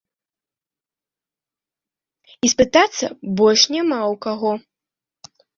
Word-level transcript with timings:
І 2.47 2.51
спытацца 2.55 3.07
больш 3.43 3.61
няма 3.77 3.99
ў 4.11 4.13
кога. 4.29 4.53